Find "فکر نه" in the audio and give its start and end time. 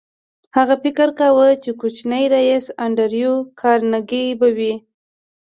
0.83-1.15